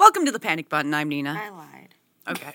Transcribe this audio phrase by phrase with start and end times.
[0.00, 0.94] Welcome to the Panic Button.
[0.94, 1.38] I'm Nina.
[1.38, 1.94] I lied.
[2.26, 2.54] Okay.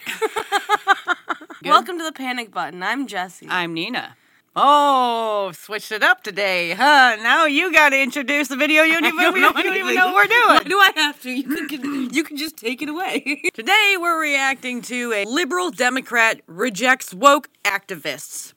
[1.63, 2.81] Welcome to the panic button.
[2.81, 3.45] I'm Jesse.
[3.47, 4.17] I'm Nina.
[4.55, 7.17] Oh, switched it up today, huh?
[7.21, 8.81] Now you got to introduce the video.
[8.81, 10.69] You don't even, you know don't even know what we're Why doing.
[10.69, 11.29] do I have to?
[11.29, 13.43] You can, you can just take it away.
[13.53, 18.53] Today we're reacting to a liberal Democrat rejects woke activists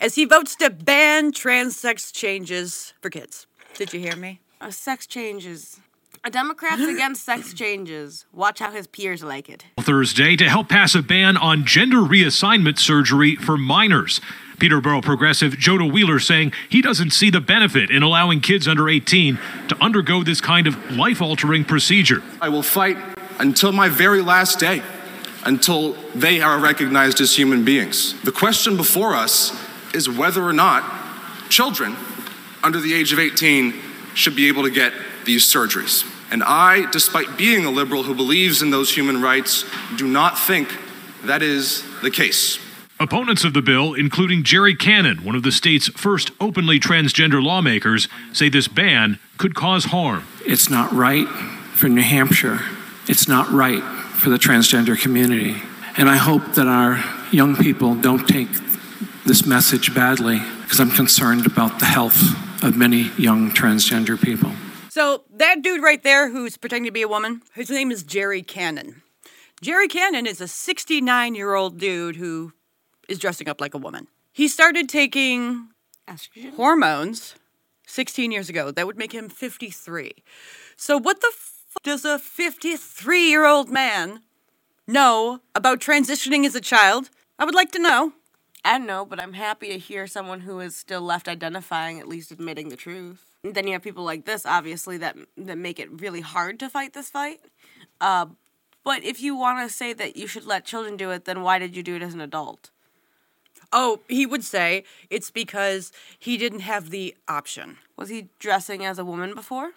[0.00, 3.46] as he votes to ban trans sex changes for kids.
[3.74, 4.40] Did you hear me?
[4.62, 5.80] uh, sex changes.
[6.24, 8.26] A Democrat's against sex changes.
[8.32, 9.64] Watch how his peers like it.
[9.80, 14.20] Thursday to help pass a ban on gender reassignment surgery for minors.
[14.60, 19.36] Peterborough progressive Jonah Wheeler saying he doesn't see the benefit in allowing kids under 18
[19.66, 22.22] to undergo this kind of life altering procedure.
[22.40, 22.98] I will fight
[23.40, 24.80] until my very last day,
[25.44, 28.14] until they are recognized as human beings.
[28.22, 29.52] The question before us
[29.92, 30.88] is whether or not
[31.48, 31.96] children
[32.62, 33.74] under the age of 18
[34.14, 34.92] should be able to get
[35.24, 36.08] these surgeries.
[36.30, 39.64] And I, despite being a liberal who believes in those human rights,
[39.96, 40.74] do not think
[41.24, 42.58] that is the case.
[42.98, 48.08] Opponents of the bill, including Gerri Cannon, one of the state's first openly transgender lawmakers,
[48.32, 50.24] say this ban could cause harm.
[50.46, 51.26] It's not right
[51.74, 52.60] for New Hampshire.
[53.08, 55.60] It's not right for the transgender community.
[55.96, 57.02] And I hope that our
[57.32, 58.48] young people don't take
[59.26, 64.52] this message badly because I'm concerned about the health of many young transgender people.
[64.90, 68.46] So that dude right there who's pretending to be a woman, his name is Gerri
[68.46, 69.02] Cannon.
[69.62, 72.52] Gerri Cannon is a 69 year old dude who
[73.08, 74.08] is dressing up like a woman.
[74.32, 75.68] He started taking
[76.08, 76.54] Estrogen.
[76.54, 77.34] hormones
[77.86, 78.70] 16 years ago.
[78.70, 80.12] That would make him 53.
[80.76, 81.52] So what the f-
[81.82, 84.20] does a 53 year old man
[84.86, 87.10] know about transitioning as a child?
[87.38, 88.12] I would like to know.
[88.64, 92.06] I don't know, but I'm happy to hear someone who is still left identifying, at
[92.06, 93.34] least admitting the truth.
[93.42, 96.92] Then you have people like this, obviously, that that make it really hard to fight
[96.92, 97.40] this fight.
[98.00, 98.26] Uh,
[98.84, 101.58] but if you want to say that you should let children do it, then why
[101.58, 102.70] did you do it as an adult?
[103.72, 107.78] Oh, he would say it's because he didn't have the option.
[107.96, 109.72] Was he dressing as a woman before?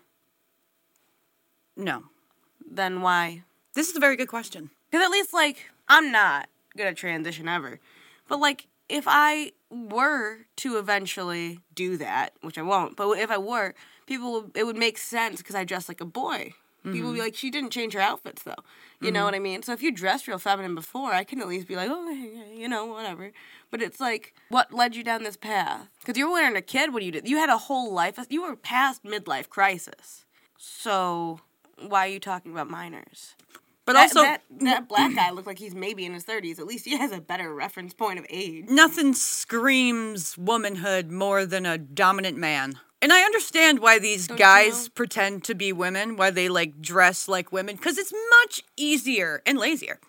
[1.78, 2.04] No.
[2.70, 3.44] Then why?
[3.74, 4.70] This is a very good question.
[4.90, 7.80] Because at least, like, I'm not gonna transition ever.
[8.28, 13.38] But, like, if I were to eventually do that, which I won't, but if I
[13.38, 13.74] were,
[14.06, 16.54] people, would- it would make sense because I dress like a boy.
[16.84, 17.26] People would be mm-hmm.
[17.26, 18.54] like, she didn't change her outfits, though.
[19.02, 19.26] You know mm-hmm.
[19.26, 19.64] what I mean?
[19.64, 22.68] So if you dressed real feminine before, I can at least be like, oh, you
[22.68, 23.32] know, whatever.
[23.72, 25.88] But it's like, what led you down this path?
[26.00, 27.28] Because you were wearing a kid when you did.
[27.28, 28.20] You had a whole life.
[28.30, 30.26] You were past midlife crisis.
[30.58, 31.40] So
[31.80, 33.34] why are you talking about minors?
[33.86, 36.58] But That- also, that, that black guy looked like he's maybe in his 30s.
[36.60, 38.66] At least he has a better reference point of age.
[38.70, 42.80] nothing screams womanhood more than a dominant man.
[43.02, 44.92] And I understand why these Don't you guys know?
[44.96, 49.60] pretend to be women, why they like dress like women, because it's much easier and
[49.60, 50.00] lazier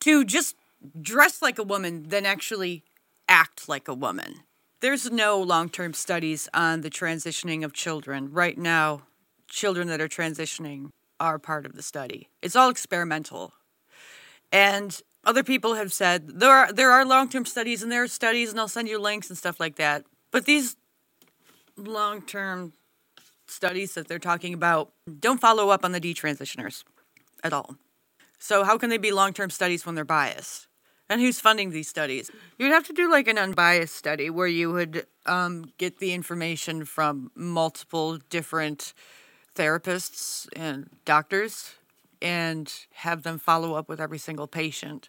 [0.00, 0.56] to just
[1.00, 2.82] dress like a woman than actually
[3.28, 4.40] act like a woman.
[4.80, 8.30] There's no long term studies on the transitioning of children.
[8.32, 9.02] Right now,
[9.48, 12.28] children that are transitioning are part of the study.
[12.42, 13.52] It's all experimental.
[14.52, 18.08] And other people have said there are there are long term studies and there are
[18.08, 20.04] studies and I'll send you links and stuff like that.
[20.30, 20.76] But these
[21.76, 22.72] long term
[23.46, 26.84] studies that they're talking about don't follow up on the detransitioners
[27.42, 27.76] at all.
[28.38, 30.68] So how can they be long term studies when they're biased?
[31.08, 32.30] And who's funding these studies?
[32.58, 36.84] You'd have to do like an unbiased study where you would um, get the information
[36.84, 38.94] from multiple different
[39.54, 41.74] therapists and doctors
[42.20, 45.08] and have them follow up with every single patient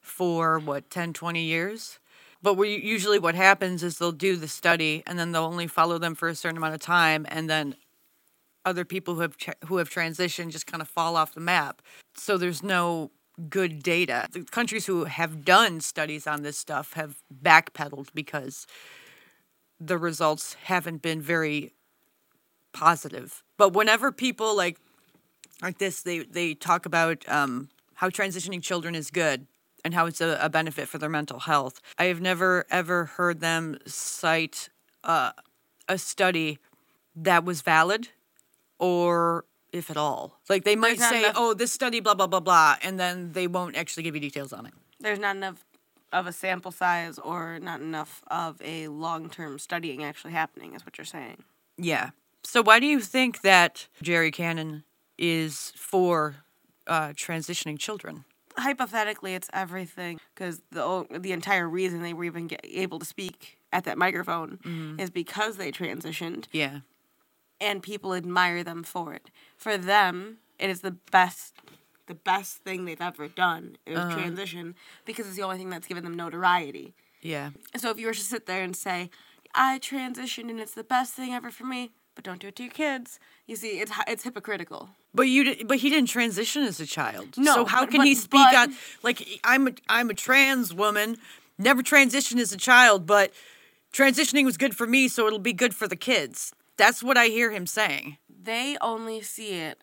[0.00, 1.98] for what 10 20 years?
[2.42, 5.96] But we, usually what happens is they'll do the study and then they'll only follow
[5.96, 7.74] them for a certain amount of time and then
[8.64, 11.82] other people who have who have transitioned just kind of fall off the map.
[12.14, 13.10] So there's no
[13.48, 14.28] good data.
[14.32, 18.66] The countries who have done studies on this stuff have backpedaled because
[19.80, 21.72] the results haven't been very
[22.74, 23.42] positive.
[23.56, 24.78] But whenever people like
[25.62, 29.46] like this they they talk about um, how transitioning children is good
[29.84, 33.40] and how it's a, a benefit for their mental health i have never ever heard
[33.40, 34.68] them cite
[35.04, 35.30] uh,
[35.88, 36.58] a study
[37.14, 38.08] that was valid
[38.78, 40.40] or if at all.
[40.48, 43.32] Like they might There's say enough- oh this study blah blah blah blah and then
[43.32, 44.74] they won't actually give you details on it.
[45.00, 45.64] There's not enough
[46.12, 50.84] of a sample size or not enough of a long term studying actually happening, is
[50.86, 51.42] what you're saying.
[51.76, 52.10] yeah
[52.44, 54.84] so why do you think that gerri cannon
[55.18, 56.36] is for
[56.86, 58.24] uh, transitioning children
[58.56, 63.58] Hypothetically, it's everything because the the entire reason they were even get, able to speak
[63.72, 64.60] at that microphone
[64.96, 66.80] is because they transitioned yeah
[67.60, 69.30] and people admire them for it.
[69.56, 71.54] For them, it is the best
[72.06, 74.10] the best thing they've ever done is Uh-huh.
[74.10, 74.74] transition
[75.06, 76.94] because it's the only thing that's given them notoriety.
[77.22, 77.50] Yeah.
[77.72, 79.08] And so if you were to sit there and say,
[79.54, 82.62] I transitioned and it's the best thing ever for me, but don't do it to
[82.64, 84.90] your kids, you see, it's it's hypocritical.
[85.14, 87.36] But you, but he didn't transition as a child.
[87.36, 90.72] No, So how but- can he speak but- on like I'm a I'm a trans
[90.74, 91.18] woman,
[91.58, 93.32] never transitioned as a child, but
[93.92, 96.52] transitioning was good for me, so it'll be good for the kids.
[96.76, 98.18] That's what I hear him saying.
[98.28, 99.78] They only see it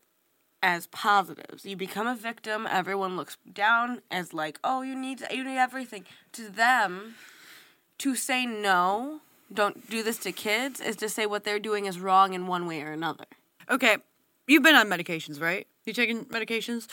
[0.62, 1.66] as positives.
[1.66, 6.06] You become a victim, everyone looks down as like, "Oh, you need you need everything."
[6.34, 7.16] To them,
[8.00, 9.22] to say no,
[9.54, 12.68] don't do this to kids is to say what they're doing is wrong in one
[12.68, 13.26] way or another.
[13.70, 13.98] Okay,
[14.48, 15.68] you've been on medications, right?
[15.86, 16.88] You taking medications?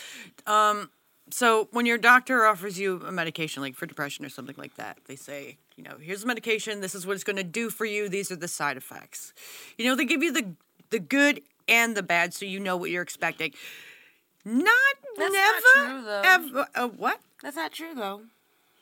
[0.47, 0.89] Um,
[1.31, 4.97] so when your doctor offers you a medication, like for depression or something like that,
[5.07, 6.81] they say, you know, here's the medication.
[6.81, 8.09] This is what it's going to do for you.
[8.09, 9.33] These are the side effects.
[9.77, 10.55] You know, they give you the
[10.89, 13.53] the good and the bad, so you know what you're expecting.
[14.43, 14.73] Not
[15.17, 16.21] That's never not true, though.
[16.25, 16.67] ever.
[16.73, 17.19] Uh, what?
[17.43, 18.21] That's not true though.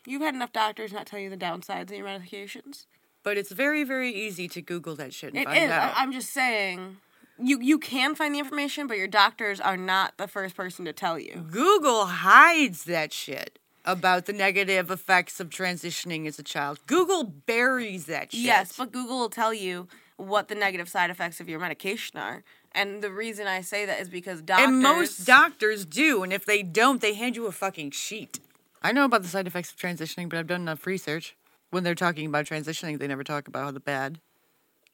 [0.05, 2.85] You've had enough doctors not tell you the downsides of your medications.
[3.27, 5.69] But it's very very easy to Google that shit and It find is.
[5.69, 5.91] Out.
[5.97, 6.95] I'm just saying.
[7.37, 10.93] You you can find the information, but your doctors are not the first person to
[10.93, 11.45] tell you.
[11.51, 16.79] Google hides that shit about the negative effects of transitioning as a child.
[16.87, 18.39] Google buries that shit.
[18.39, 22.45] Yes, but Google will tell you what the negative side effects of your medication are.
[22.71, 26.45] And the reason I say that is because doctors and most doctors do, and if
[26.45, 28.39] they don't, they hand you a fucking sheet.
[28.81, 31.35] I know about the side effects of transitioning, but I've done enough research.
[31.69, 34.19] When they're talking about transitioning, they never talk about the bad.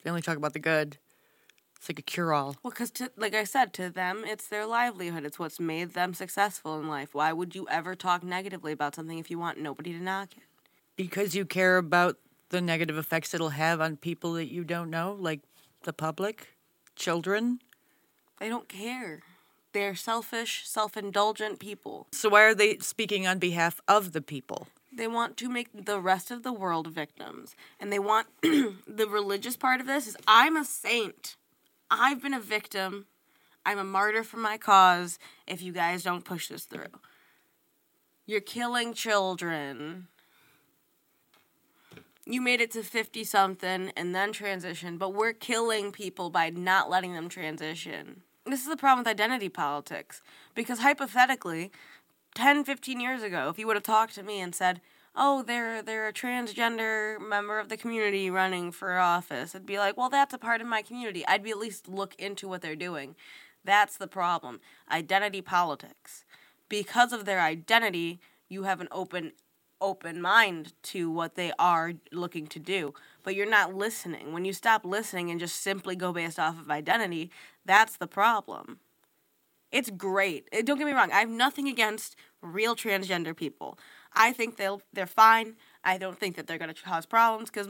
[0.04, 0.98] They only talk about the good.
[1.78, 2.56] It's like a cure-all.
[2.64, 5.26] Well, because like I said, to them, it's their livelihood.
[5.26, 7.14] It's what's made them successful in life.
[7.14, 10.44] Why would you ever talk negatively about something if you want nobody to knock it?
[10.96, 12.18] Because you care about
[12.50, 15.42] the negative effects it'll have on people that you don't know, like
[15.84, 16.56] the public,
[16.96, 17.60] children.
[18.40, 19.22] They don't care.
[19.74, 22.08] They're selfish, self-indulgent people.
[22.12, 24.68] So why are they speaking on behalf of the people?
[24.96, 27.56] They want to make the rest of the world victims.
[27.80, 31.36] And they want the religious part of this is I'm a saint.
[31.90, 33.08] I've been a victim.
[33.66, 36.88] I'm a martyr for my cause if you guys don't push this through.
[38.26, 40.08] You're killing children.
[42.26, 46.90] You made it to 50 something and then transition, but we're killing people by not
[46.90, 48.22] letting them transition.
[48.46, 50.22] This is the problem with identity politics.
[50.56, 51.72] Because hypothetically,
[52.36, 54.82] 10, 15 years ago, if you would have talked to me and said,
[55.16, 59.96] oh, they're, they're a transgender member of the community running for office, I'd be like,
[59.98, 61.26] well, that's a part of my community.
[61.28, 63.16] I'd be at least look into what they're doing.
[63.64, 64.60] That's the problem.
[64.92, 66.26] Identity politics.
[66.68, 68.20] Because of their identity,
[68.50, 69.34] you have an open
[69.82, 72.94] open mind to what they are looking to do.
[73.22, 74.32] But you're not listening.
[74.32, 77.30] When you stop listening and just simply go based off of identity,
[77.66, 78.80] that's the problem.
[79.74, 80.48] It's great.
[80.54, 81.12] Eh, Don't get me wrong.
[81.12, 83.78] I have nothing against real transgender people.
[84.14, 85.56] I think they'll they're fine.
[85.84, 87.68] I don't think that they're going to cause problems because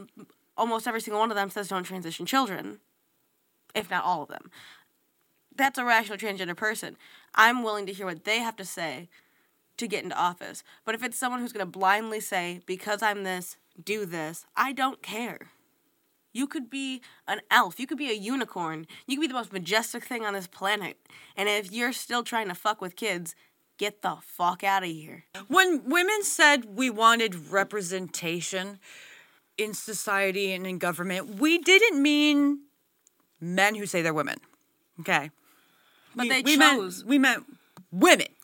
[0.57, 2.79] almost every single one of them says don't transition children,
[3.73, 4.51] if not all of them.
[5.55, 6.97] That's a rational transgender person.
[7.33, 9.07] I'm willing to hear what they have to say
[9.77, 10.63] to get into office.
[10.83, 14.73] But if it's someone who's going to blindly say because I'm this, do this, I
[14.73, 15.51] don't care.
[16.33, 17.79] You could be an elf.
[17.79, 18.87] You could be a unicorn.
[19.07, 20.97] You could be the most majestic thing on this planet.
[21.37, 23.35] And if you're still trying to fuck with kids,
[23.77, 25.25] get the fuck out of here.
[25.47, 28.79] When women said we wanted representation
[29.57, 32.61] in society and in government, we didn't mean
[33.39, 34.39] men who say they're women.
[34.99, 35.29] Okay.
[36.15, 36.99] But we, they we chose.
[36.99, 37.43] Meant, we meant
[37.91, 38.27] women.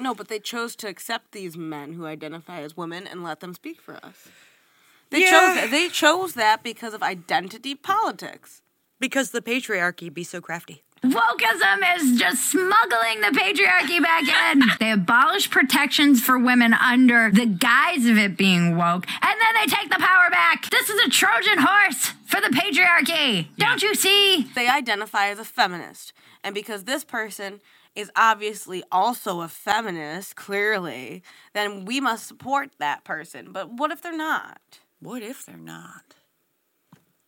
[0.00, 3.52] No, but they chose to accept these men who identify as women and let them
[3.52, 4.28] speak for us.
[5.10, 5.30] They Yeah.
[5.30, 5.70] chose that.
[5.70, 8.62] They chose that because of identity politics.
[9.00, 10.82] because the patriarchy be so crafty.
[11.02, 14.60] Wokeism is just smuggling the patriarchy back in.
[14.78, 19.66] They abolish protections for women under the guise of it being woke, and then they
[19.74, 20.68] take the power back.
[20.68, 23.46] This is a Trojan horse for the patriarchy.
[23.56, 24.50] Don't you see?
[24.54, 26.12] They identify as a feminist.
[26.44, 27.62] And because this person
[27.94, 31.22] is obviously also a feminist, clearly,
[31.54, 33.52] then we must support that person.
[33.52, 34.60] But what if they're not?
[35.00, 36.14] What if they're not?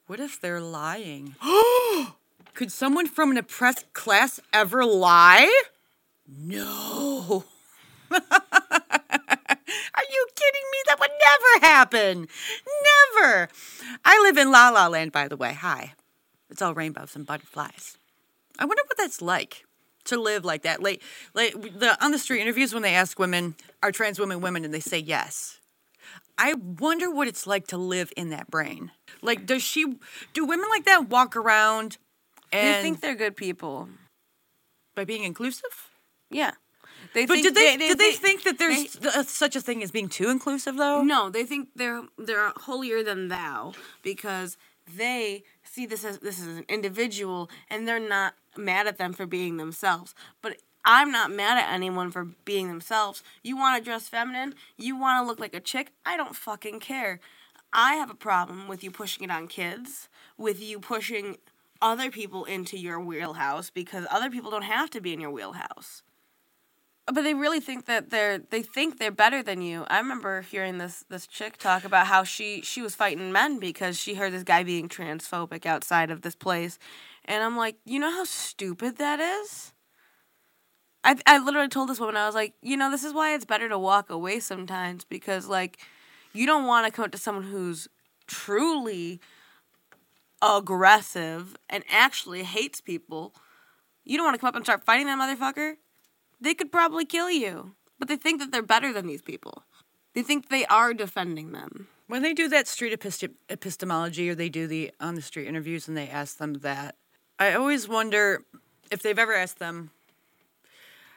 [0.07, 1.37] What if they're lying?
[2.55, 5.51] Could someone from an oppressed class ever lie?
[6.29, 7.45] No.
[8.11, 8.21] Are you
[10.37, 10.79] kidding me?
[10.87, 12.29] That would never happen.
[13.17, 13.49] Never.
[14.05, 15.55] I live in La La Land, by the way.
[15.55, 15.95] Hi.
[16.51, 17.97] It's all rainbows and butterflies.
[18.59, 19.65] I wonder what that's like
[20.05, 20.83] to live like that.
[20.83, 21.01] Like,
[21.33, 24.75] like the on the street interviews when they ask women, "Are trans women women?" and
[24.75, 25.59] they say yes.
[26.39, 28.91] I wonder what it's like to live in that brain.
[29.23, 29.85] Like, does she?
[30.33, 31.99] Do women like that walk around
[32.51, 33.89] They think they're good people.
[34.95, 35.91] by being inclusive?
[36.31, 36.53] Yeah.
[37.15, 39.61] They But think did they, they- did they, they- think that there's uh such a
[39.61, 41.03] thing as being too inclusive though?
[41.03, 44.57] No, they think they're they're holier than thou because
[44.97, 49.27] they see this as this as an individual and they're not mad at them for
[49.27, 50.15] being themselves.
[50.43, 53.23] But I'm not mad at anyone for being themselves.
[53.43, 54.55] You want to dress feminine?
[54.77, 55.93] You want to look like a chick?
[56.05, 57.21] I don't fucking care.
[57.73, 61.39] I have a problem with you pushing it on kids, with you pushing
[61.81, 66.03] other people into your wheelhouse because other people don't have to be in your wheelhouse
[67.09, 69.85] uh, but they really think that they're they think they're better than you.
[69.89, 73.99] I remember hearing this this chick talk about how she she was fighting men because
[73.99, 76.79] she heard this guy being transphobic outside of this place,
[77.25, 79.72] and I'm like, you know how stupid that is.
[81.05, 83.45] I I literally told this woman I was like, you know, this is why it's
[83.45, 85.79] better to walk away sometimes because like,
[86.33, 87.89] you don't want to come up to someone who's
[88.27, 89.21] truly
[90.41, 93.35] aggressive and actually hates people.
[94.05, 95.77] You don't want to come up and start fighting that motherfucker
[96.43, 97.75] they could probably kill you.
[97.99, 99.63] But they think that they're better than these people.
[100.15, 101.87] They think they are defending them.
[102.09, 105.89] When they do that street epistem- epistemology or they do the on the street interviews
[105.89, 106.97] and they ask them that,
[107.39, 108.43] I always wonder
[108.91, 109.91] if they've ever asked them,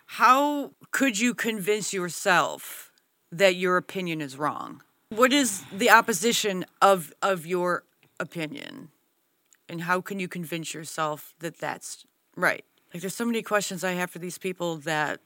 [0.06, 2.92] how could you convince yourself
[3.32, 4.82] that your opinion is wrong?
[5.10, 7.84] What is the opposition of of your
[8.20, 8.90] opinion?
[9.68, 12.64] And how can you convince yourself that that's right?
[12.94, 15.20] Like there's so many questions I have for these people that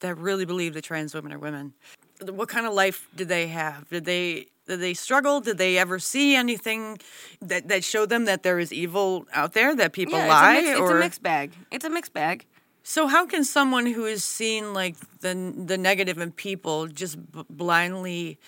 [0.00, 1.74] that really believe that trans women are women.
[2.22, 3.88] What kind of life did they have?
[3.90, 5.40] Did they did they struggle?
[5.40, 6.98] Did they ever see anything
[7.42, 10.56] that, that showed them that there is evil out there that people Yeah, lie?
[10.56, 11.52] it's a, mix, or it's a mixed bag.
[11.70, 12.46] It's a mixed bag.
[12.84, 17.44] So how can someone who has seen like the the negative in people just b-
[17.50, 18.38] blindly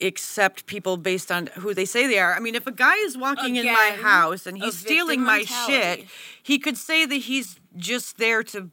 [0.00, 2.34] accept people based on who they say they are?
[2.34, 6.06] I mean, if a guy is walking in my house and he's stealing my shit,
[6.42, 8.70] he could say that he's just there to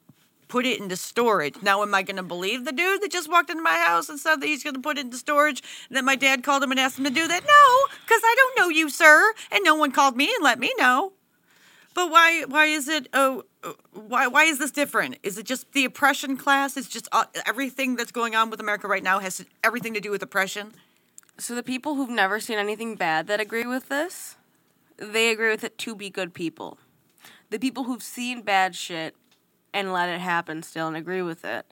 [0.47, 1.55] put it into storage.
[1.61, 4.19] Now, am I going to believe the dude that just walked into my house and
[4.19, 5.63] said that he's going to put it into storage?
[5.89, 7.43] That my dad called him and asked him to do that?
[7.43, 10.73] No, because I don't know you, sir, and no one called me and let me
[10.77, 11.13] know.
[11.95, 12.43] But why?
[12.47, 13.07] Why is it?
[13.13, 13.43] Oh,
[13.93, 14.27] why?
[14.27, 15.17] Why is this different?
[15.23, 16.77] Is it just the oppression class?
[16.77, 20.11] It's just uh, everything that's going on with America right now has everything to do
[20.11, 20.73] with oppression.
[21.39, 24.35] So the people who've never seen anything bad that agree with this,
[24.97, 26.77] they agree with it to be good people.
[27.49, 29.15] The people who've seen bad shit
[29.73, 31.65] and let it happen still and agree with it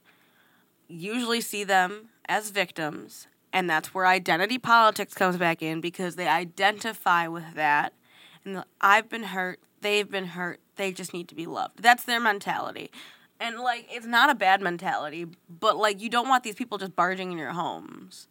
[0.87, 6.27] usually see them as victims, and that's where identity politics comes back in because they
[6.27, 7.93] identify with that.
[8.45, 11.81] And I've been hurt, they've been hurt, they just need to be loved.
[11.81, 12.91] That's their mentality.
[13.39, 16.95] And like it's not a bad mentality, but like you don't want these people just
[16.95, 18.27] barging in your homes.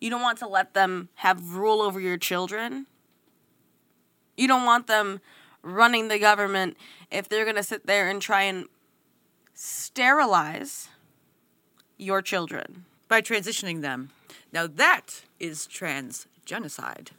[0.00, 2.86] You don't want to let them have rule over your children.
[4.36, 5.20] You don't want them
[5.62, 6.76] running the government
[7.10, 8.66] if they're going to sit there and try and
[9.54, 10.88] sterilize
[11.96, 12.84] your children.
[13.08, 14.10] by transitioning them.
[14.52, 17.12] Now that is trans genocide.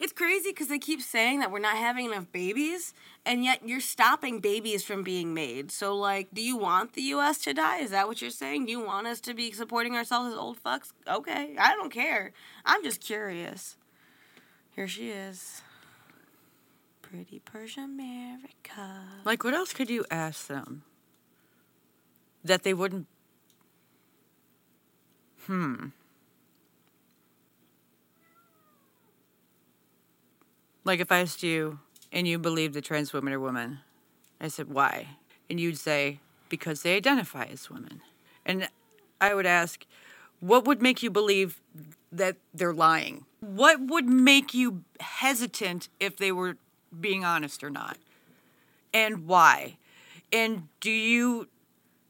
[0.00, 2.94] It's crazy because they keep saying that we're not having enough babies,
[3.26, 5.70] and yet you're stopping babies from being made.
[5.70, 7.36] So, like, do you want the U.S.
[7.42, 7.80] to die?
[7.80, 8.64] Is that what you're saying?
[8.64, 10.92] Do you want us to be supporting ourselves as old fucks?
[11.06, 12.32] Okay, I don't care.
[12.64, 13.76] I'm just curious.
[14.74, 15.60] Here she is.
[17.02, 19.02] Pretty Persian America.
[19.26, 20.82] Like, what else could you ask them
[22.42, 23.06] that they wouldn't?
[25.46, 25.88] Hmm.
[30.84, 31.78] Like, if I asked you
[32.12, 33.80] and you believe that trans women are women,
[34.40, 35.08] I said, why?
[35.48, 38.00] And you'd say, because they identify as women.
[38.46, 38.68] And
[39.20, 39.84] I would ask,
[40.40, 41.60] what would make you believe
[42.10, 43.26] that they're lying?
[43.40, 46.56] What would make you hesitant if they were
[46.98, 47.98] being honest or not?
[48.92, 49.76] and why?
[50.32, 51.48] And do you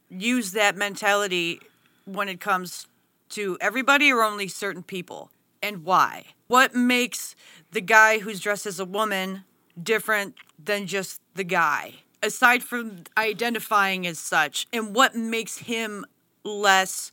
[0.09, 1.59] use that mentality
[2.05, 2.87] when it comes
[3.29, 5.31] to everybody or only certain people?
[5.63, 6.25] And why?
[6.47, 7.35] What makes
[7.71, 9.43] the guy who's dressed as a woman
[9.81, 11.95] different than just the guy?
[12.23, 16.05] Aside from identifying as such, and what makes him
[16.43, 17.11] less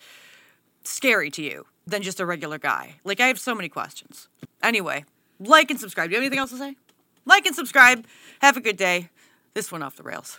[0.85, 2.97] scary to you than just a regular guy?
[3.05, 4.29] Like, I have so many questions.
[4.63, 5.05] Anyway,
[5.41, 6.11] like and subscribe.
[6.11, 6.77] Do you have anything else to say?
[7.25, 8.07] Like and subscribe.
[8.41, 9.09] Have a good day.
[9.55, 10.39] This went off the rails.